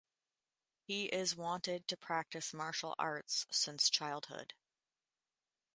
[0.81, 4.55] He is wanted to practice martial arts since childhood.